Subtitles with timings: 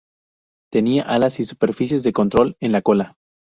[0.71, 3.17] Tenía alas y superficies de control en la cola.